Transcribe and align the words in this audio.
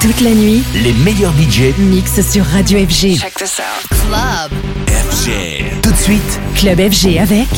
Toute 0.00 0.20
la 0.22 0.30
nuit, 0.30 0.62
Les 0.82 0.92
meilleurs 0.92 1.32
budgets 1.32 1.74
mix 1.78 2.20
sur 2.22 2.44
Radio 2.46 2.78
FG. 2.78 3.18
Check 3.18 3.34
this 3.34 3.58
out. 3.60 3.98
Club. 4.06 4.50
FG. 4.88 5.80
Tout 5.82 5.90
de 5.92 5.96
suite, 5.96 6.40
Club 6.56 6.78
FG 6.90 7.18
avec 7.18 7.48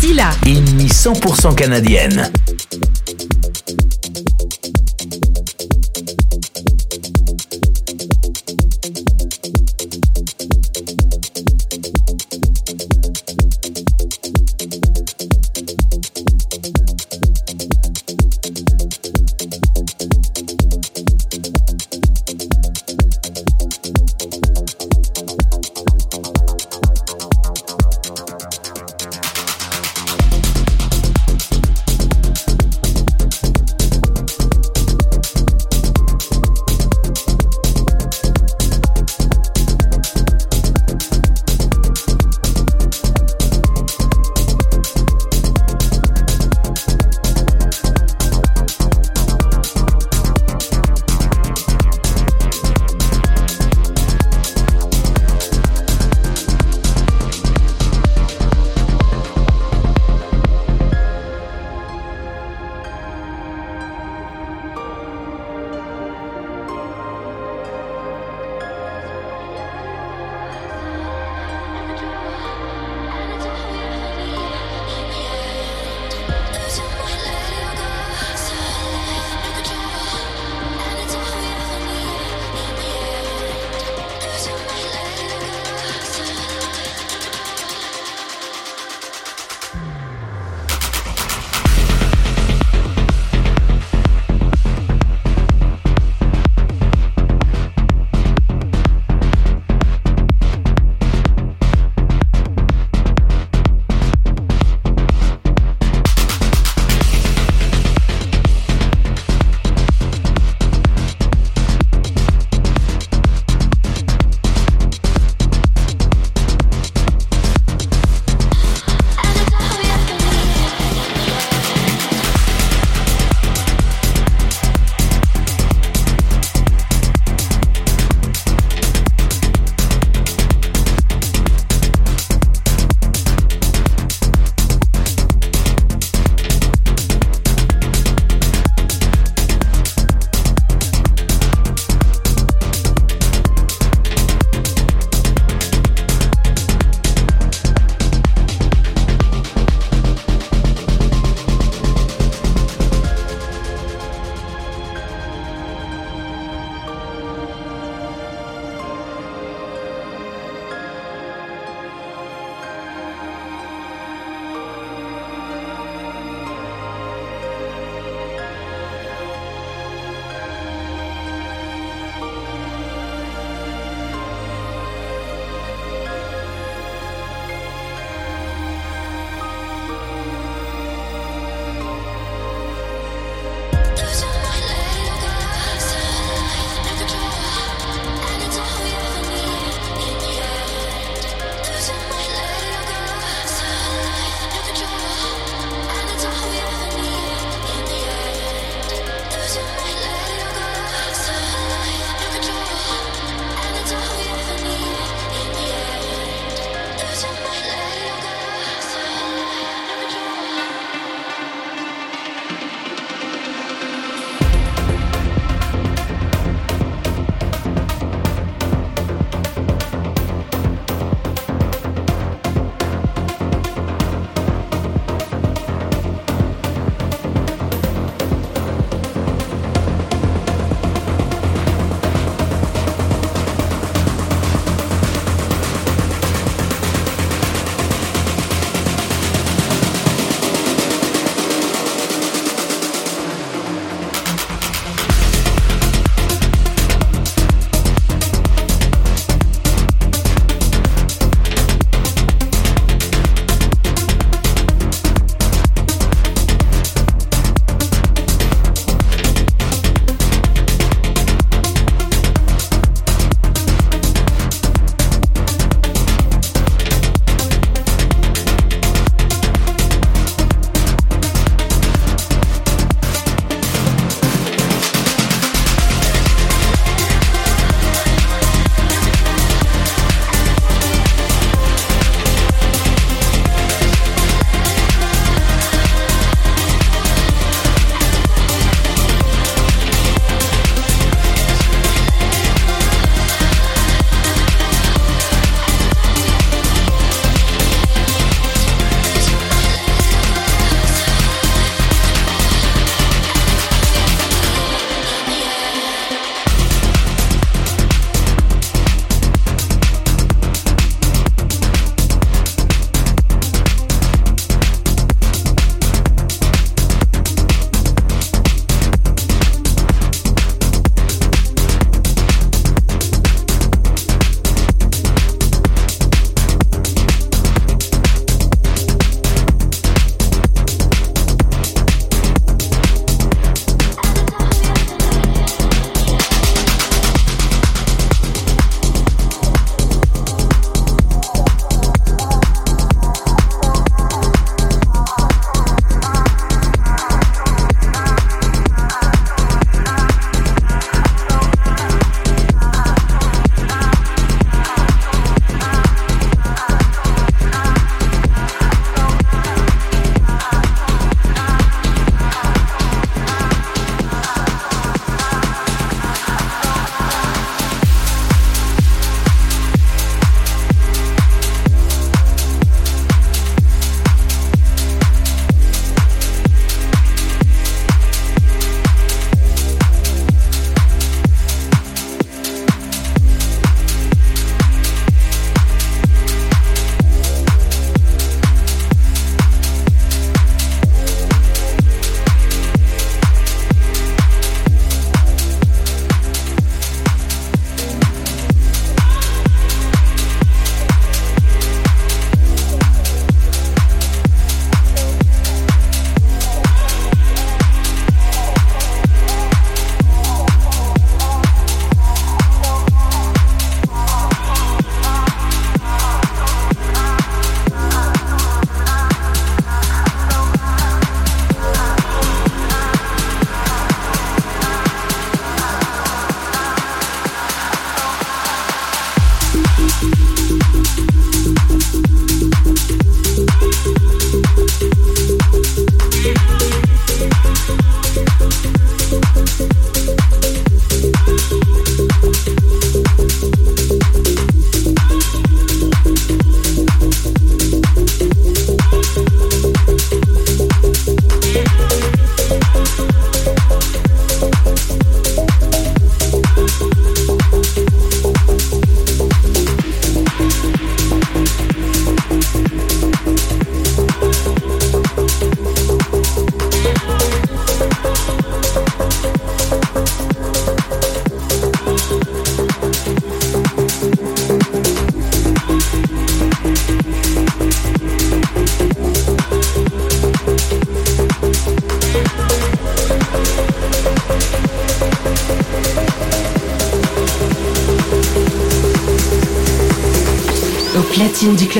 Silla. 0.00 0.30
une 0.46 0.64
nuit 0.76 0.88
100% 0.88 1.54
canadienne. 1.54 2.30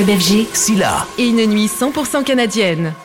FG. 0.09 0.47
Silla. 0.53 1.05
Et 1.19 1.27
une 1.27 1.45
nuit 1.45 1.67
100% 1.67 2.23
canadienne. 2.23 2.95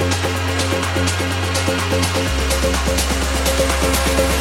thank 0.00 0.24
you 4.34 4.39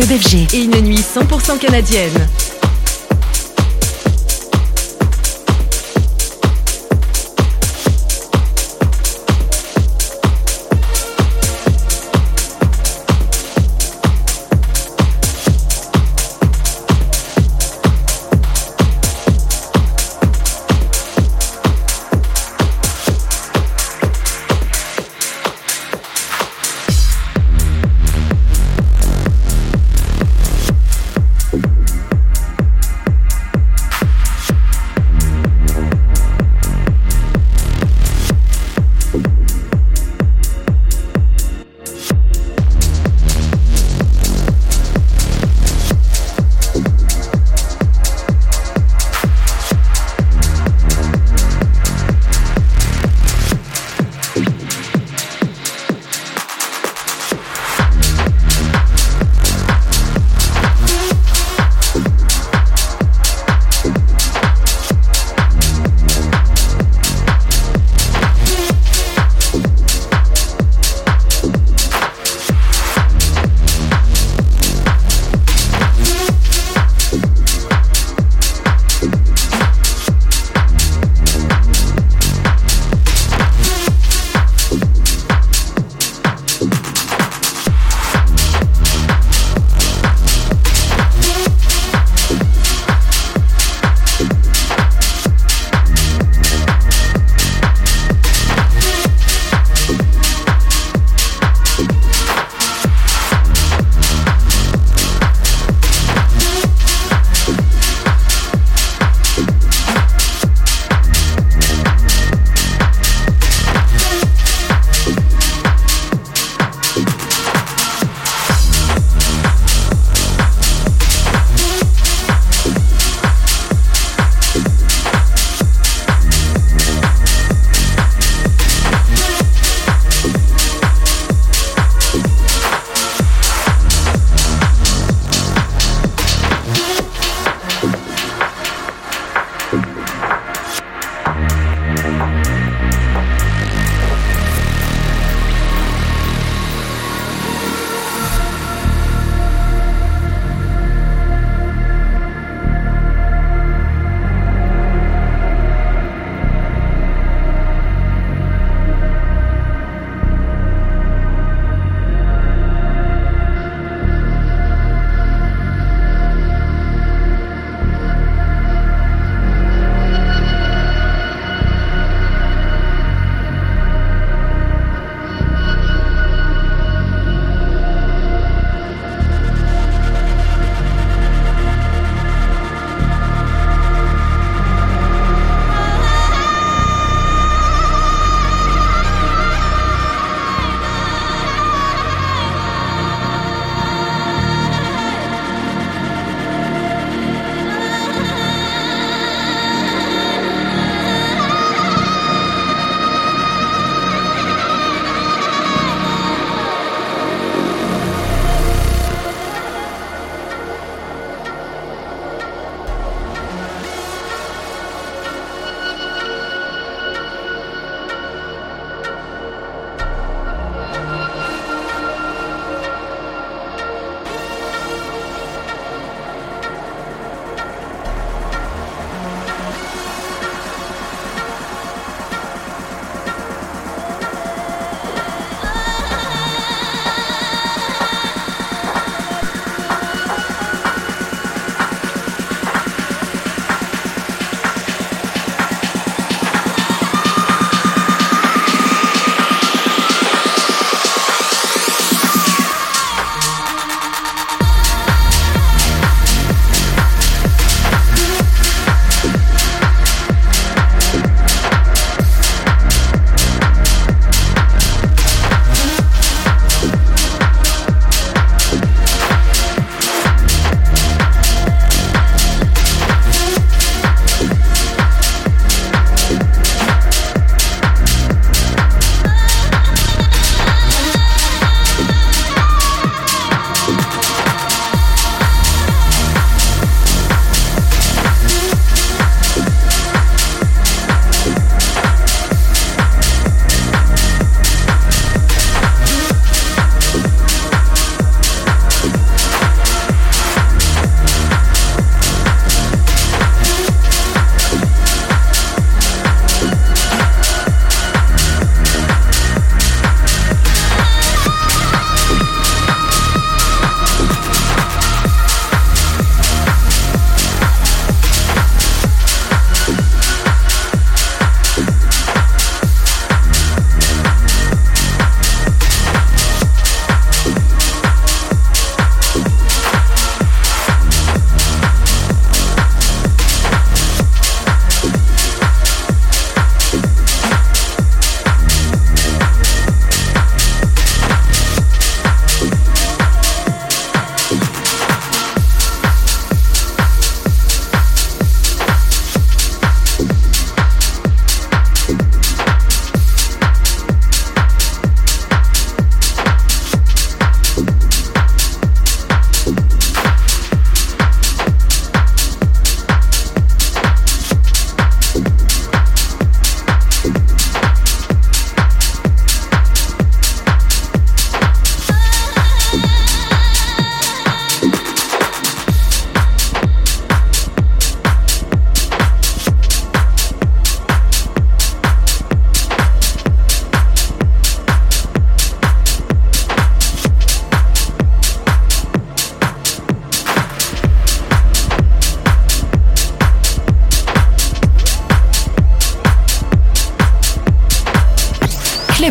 Club 0.00 0.18
FG. 0.18 0.54
Et 0.54 0.64
une 0.64 0.80
nuit 0.80 0.96
100% 0.96 1.58
canadienne. 1.58 2.26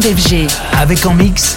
FG. 0.09 0.47
Avec 0.73 1.05
en 1.05 1.13
mix, 1.13 1.48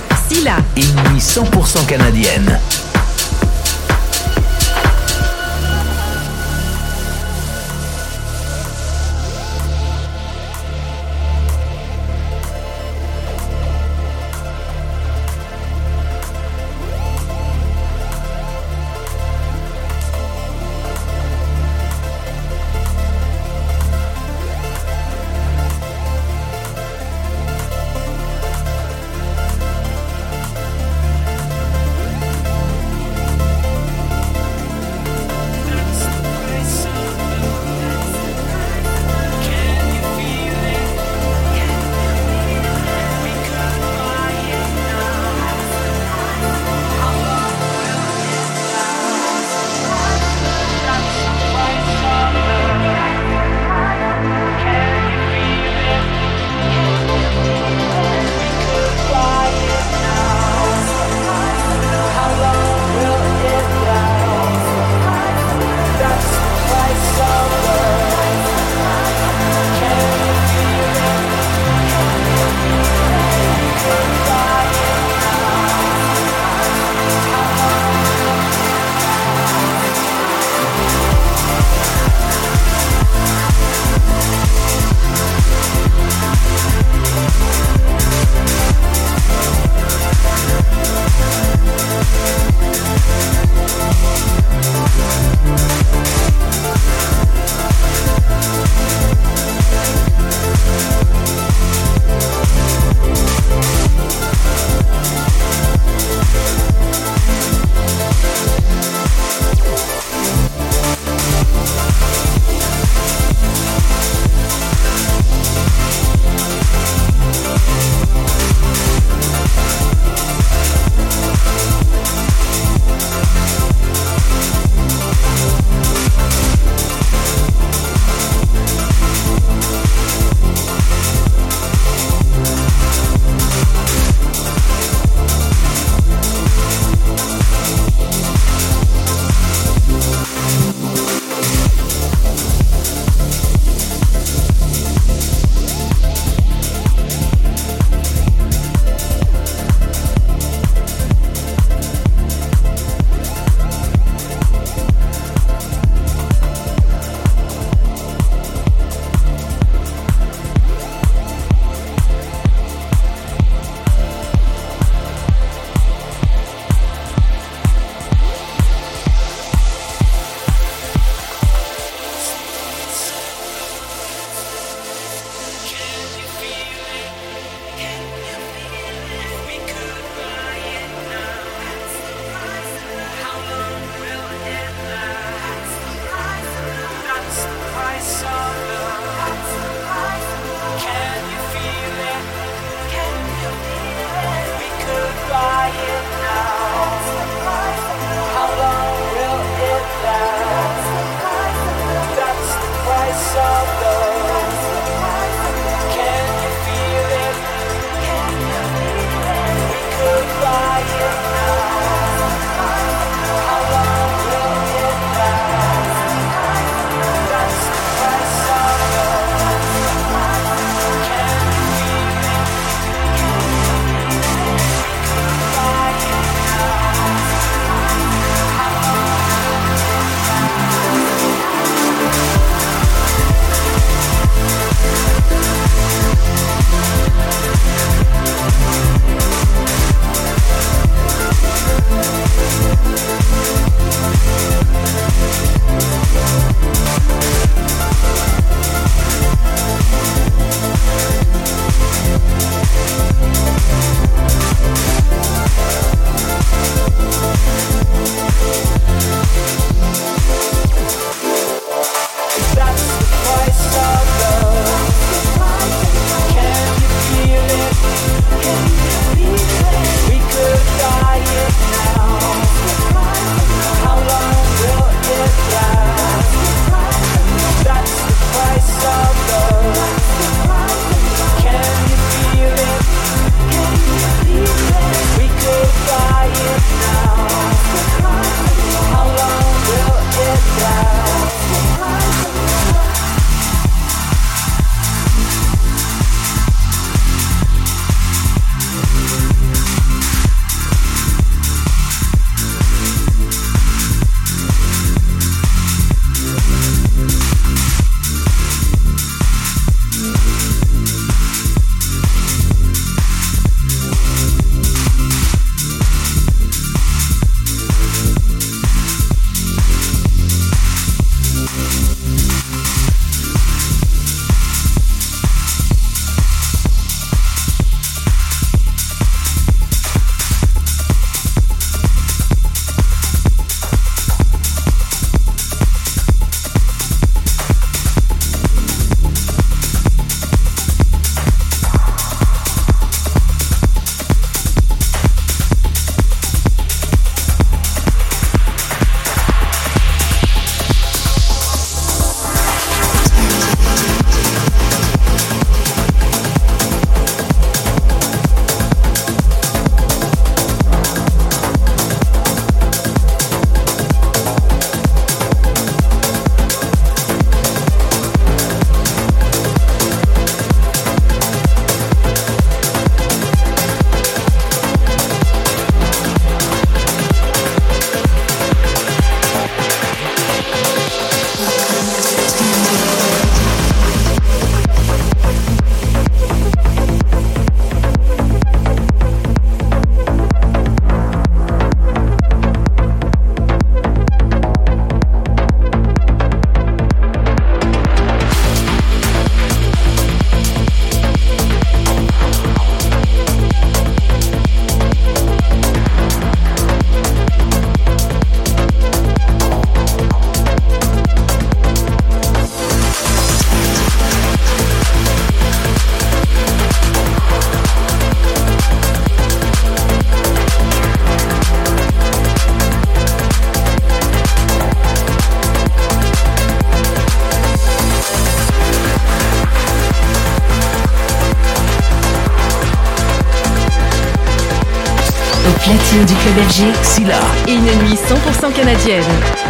FG. 436.53 436.65
Silla. 436.83 437.21
Une 437.49 437.65
nuit 437.65 437.97
100% 437.97 438.53
canadienne. 438.53 439.42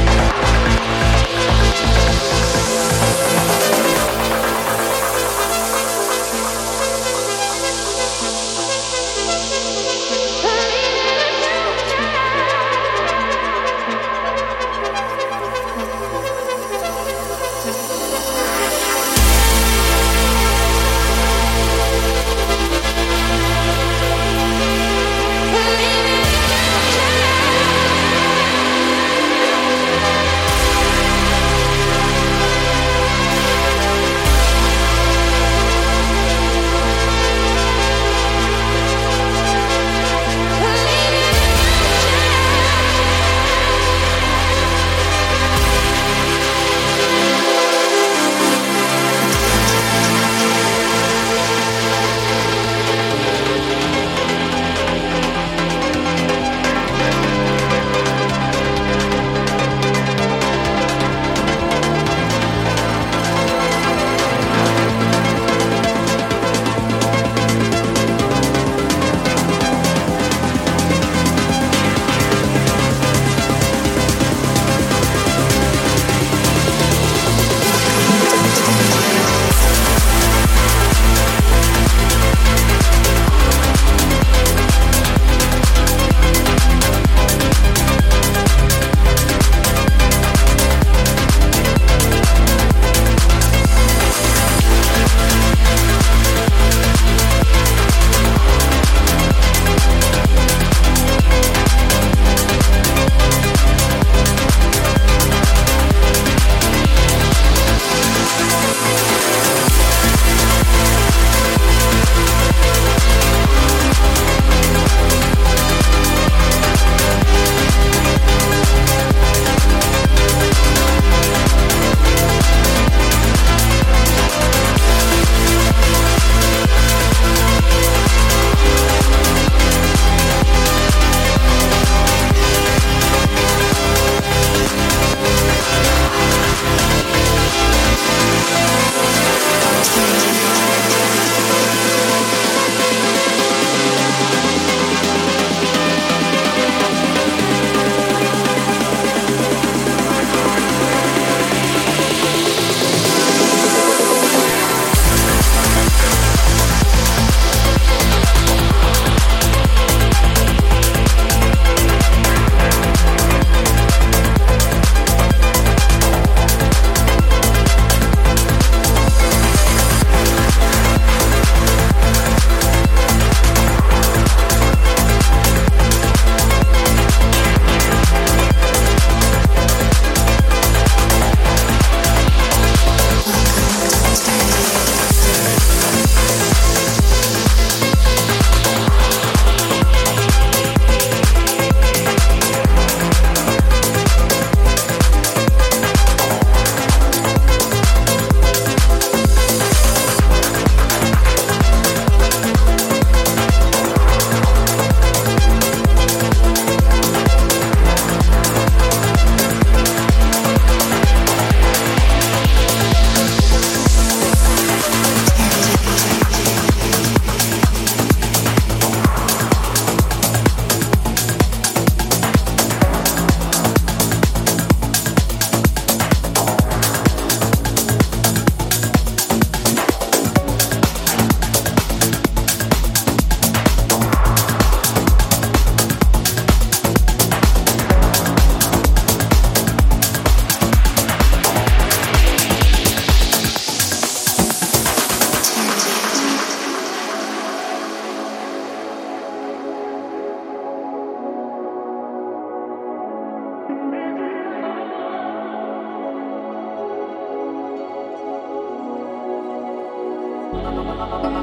oh 261.05 261.31
you. 261.31 261.42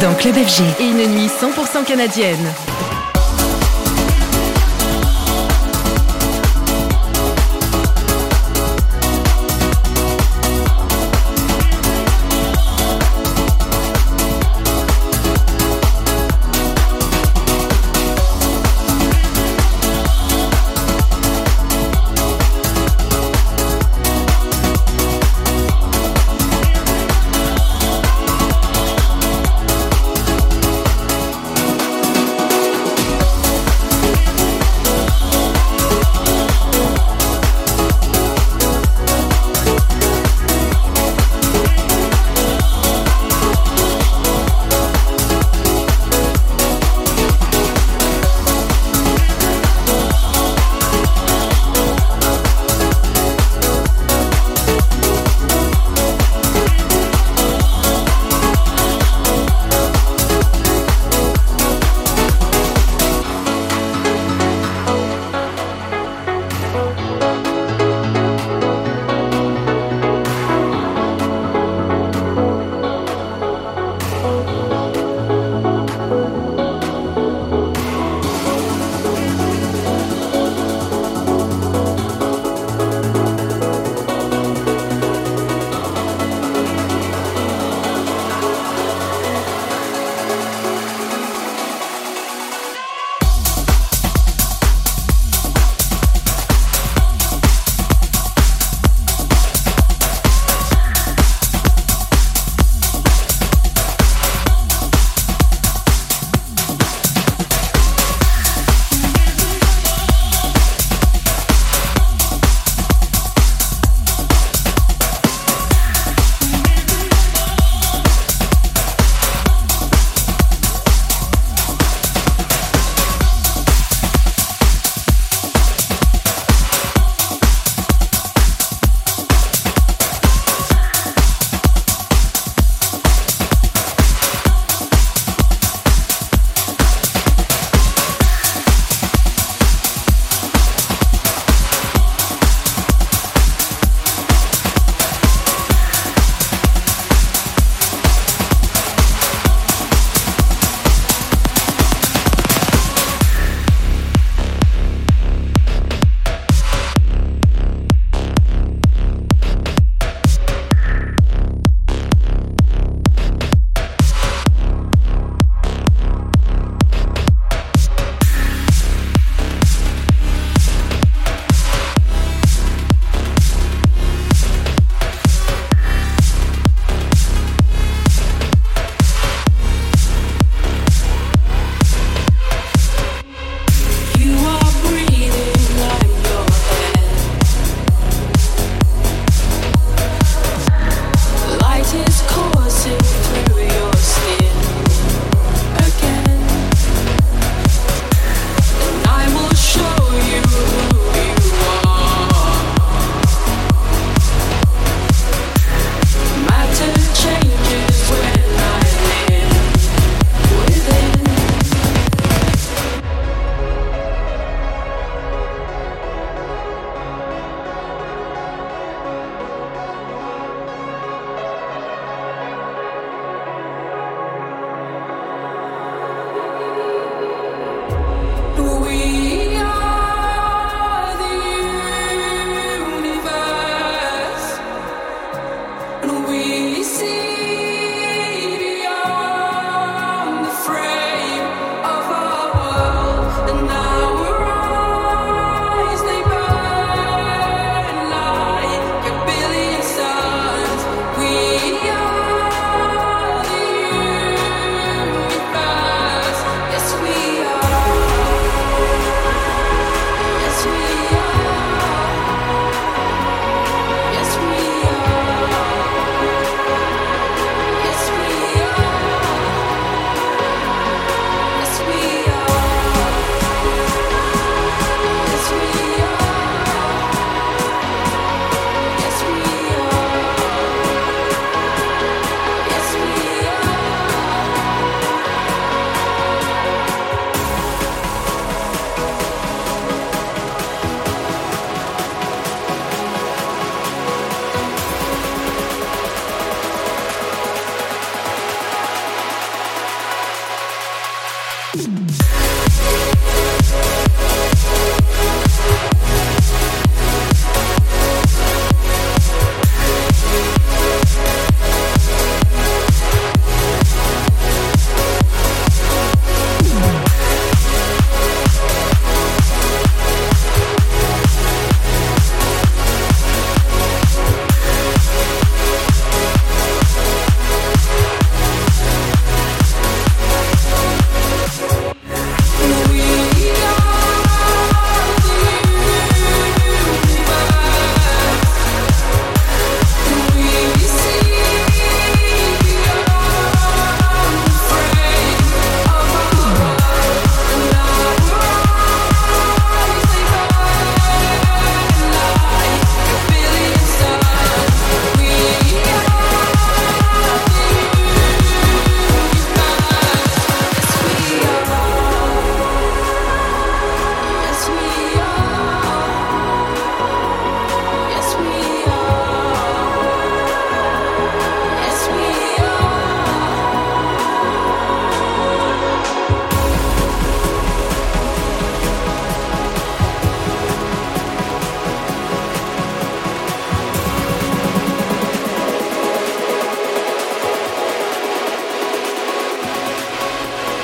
Dans 0.00 0.14
Club 0.14 0.34
FG. 0.34 0.62
Et 0.80 0.88
une 0.88 1.06
nuit 1.06 1.28
100% 1.28 1.84
canadienne. 1.84 2.52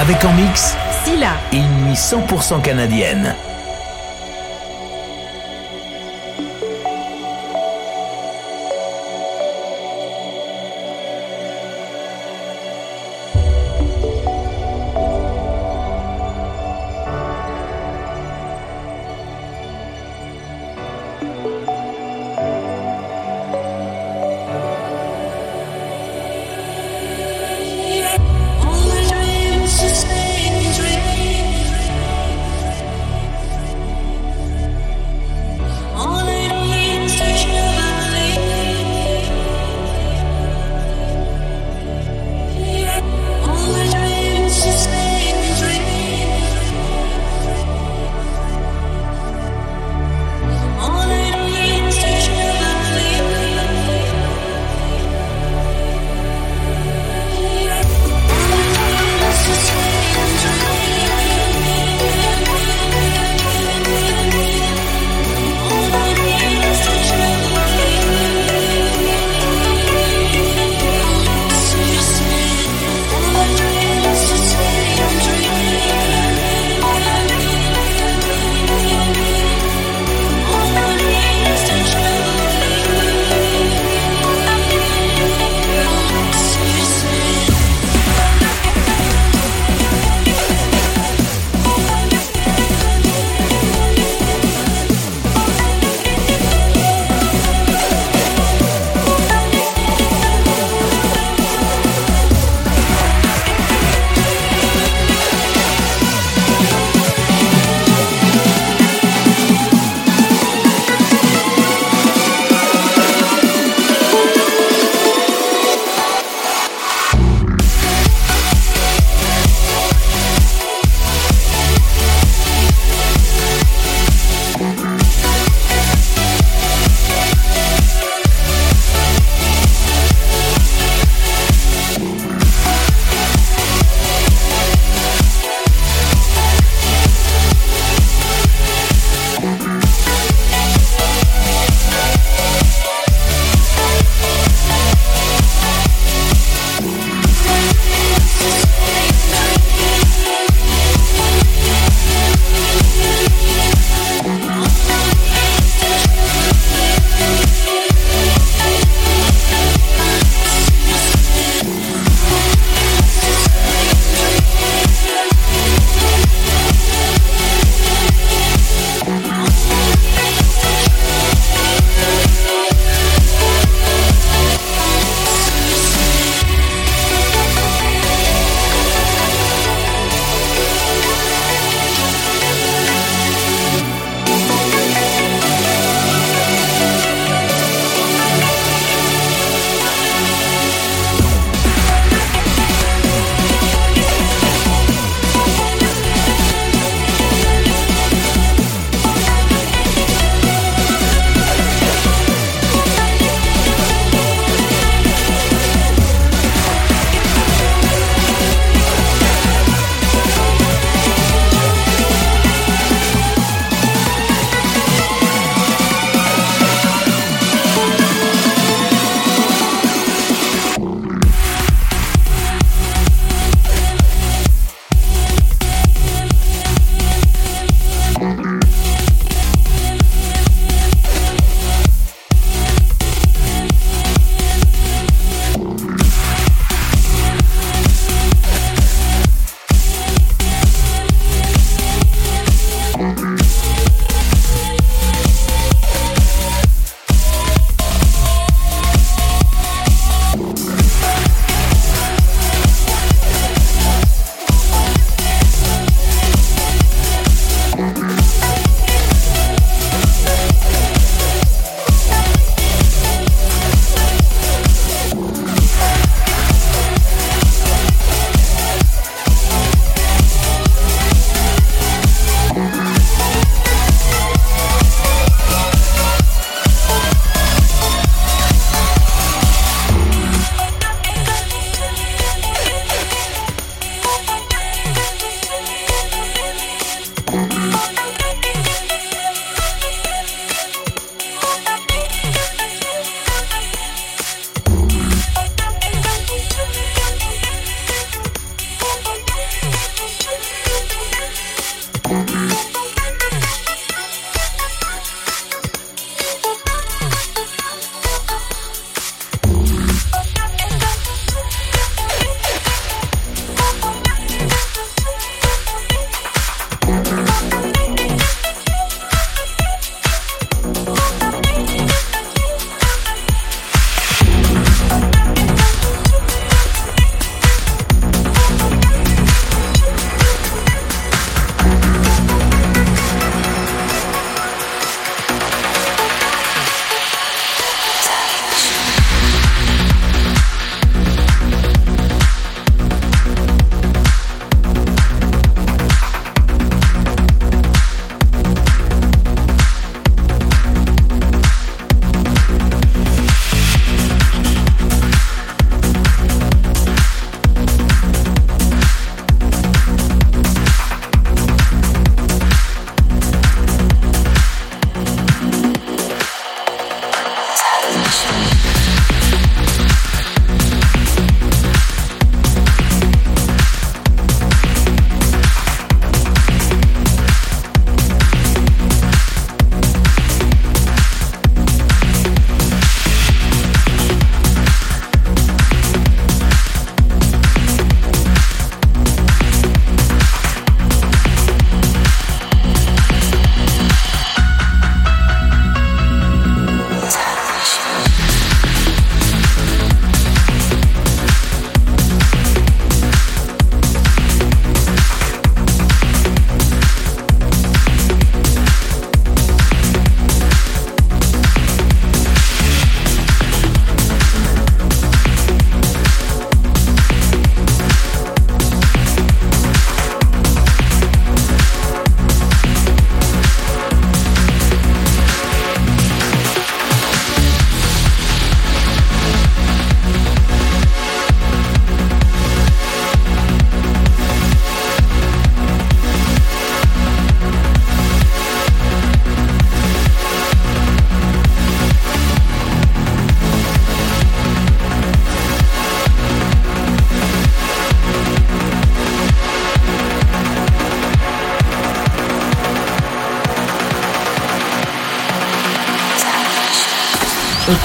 Avec 0.00 0.24
en 0.24 0.32
mix 0.32 0.74
Silla 1.04 1.34
et 1.52 1.58
une 1.58 1.86
nuit 1.86 1.94
100% 1.94 2.60
canadienne. 2.60 3.36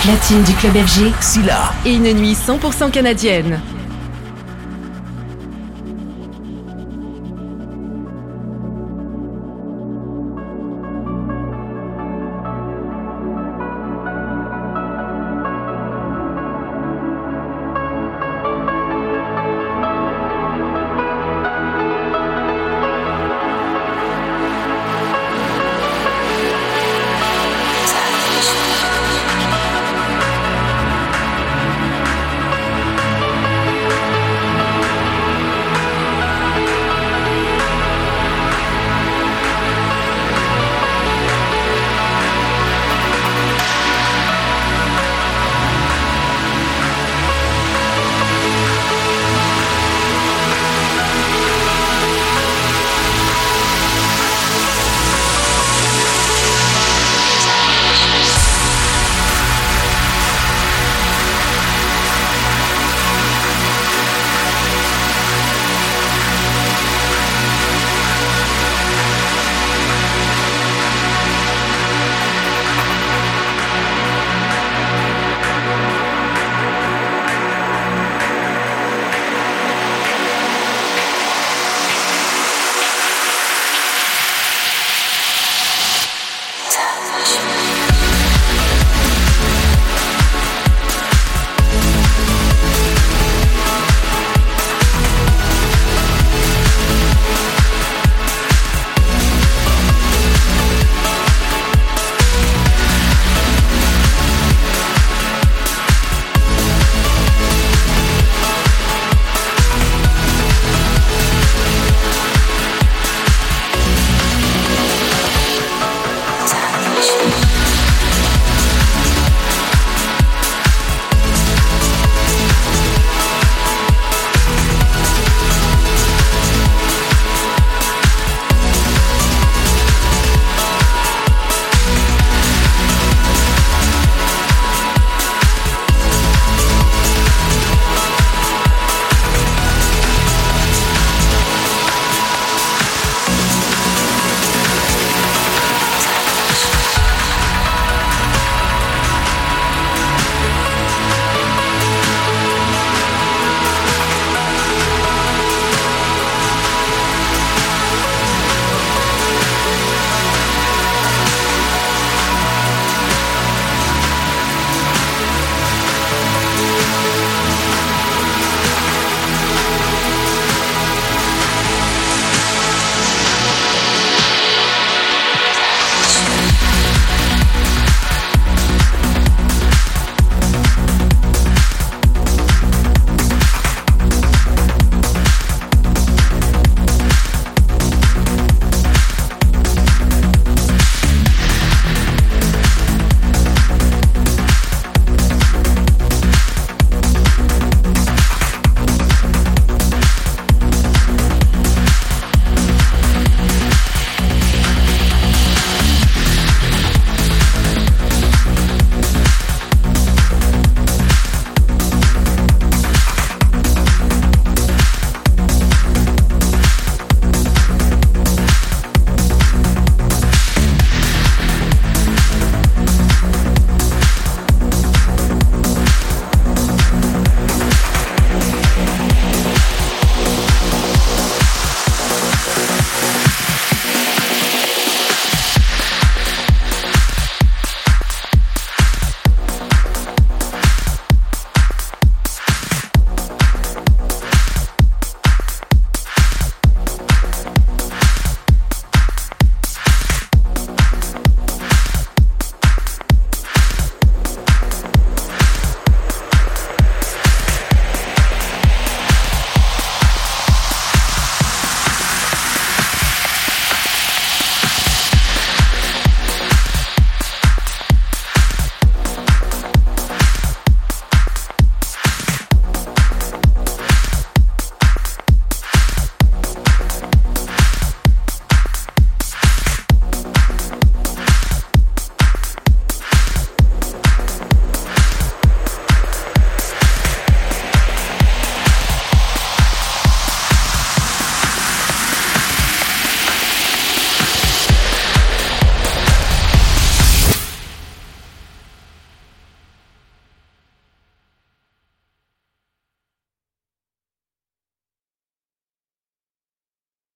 Platine 0.08 0.42
du 0.44 0.54
club 0.54 0.74
FG, 0.74 1.12
Silla. 1.20 1.74
Et 1.86 1.96
une 1.96 2.14
nuit 2.14 2.34
100% 2.34 2.92
canadienne. 2.92 3.60